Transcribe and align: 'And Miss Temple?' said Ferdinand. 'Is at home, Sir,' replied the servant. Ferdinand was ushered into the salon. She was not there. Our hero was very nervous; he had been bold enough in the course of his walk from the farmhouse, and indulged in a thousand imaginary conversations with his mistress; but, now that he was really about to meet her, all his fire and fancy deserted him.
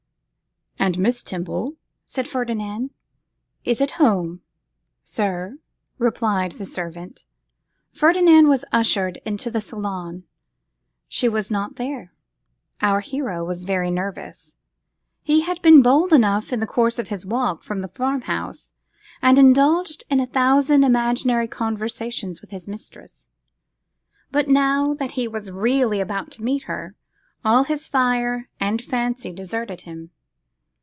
'And 0.79 0.97
Miss 0.97 1.21
Temple?' 1.21 1.73
said 2.07 2.27
Ferdinand. 2.27 2.89
'Is 3.63 3.81
at 3.81 3.91
home, 3.91 4.41
Sir,' 5.03 5.59
replied 5.99 6.53
the 6.53 6.65
servant. 6.65 7.23
Ferdinand 7.93 8.47
was 8.47 8.65
ushered 8.71 9.17
into 9.23 9.51
the 9.51 9.61
salon. 9.61 10.23
She 11.07 11.29
was 11.29 11.51
not 11.51 11.75
there. 11.75 12.13
Our 12.81 13.01
hero 13.01 13.45
was 13.45 13.63
very 13.63 13.91
nervous; 13.91 14.57
he 15.21 15.41
had 15.41 15.61
been 15.61 15.83
bold 15.83 16.11
enough 16.11 16.51
in 16.51 16.61
the 16.61 16.65
course 16.65 16.97
of 16.97 17.09
his 17.09 17.27
walk 17.27 17.61
from 17.63 17.81
the 17.81 17.87
farmhouse, 17.87 18.73
and 19.21 19.37
indulged 19.37 20.03
in 20.09 20.19
a 20.19 20.25
thousand 20.25 20.83
imaginary 20.83 21.47
conversations 21.47 22.41
with 22.41 22.49
his 22.49 22.67
mistress; 22.67 23.29
but, 24.31 24.47
now 24.47 24.95
that 24.95 25.11
he 25.11 25.27
was 25.27 25.51
really 25.51 25.99
about 26.01 26.31
to 26.31 26.43
meet 26.43 26.63
her, 26.63 26.95
all 27.45 27.65
his 27.65 27.87
fire 27.87 28.49
and 28.59 28.81
fancy 28.81 29.31
deserted 29.31 29.81
him. 29.81 30.09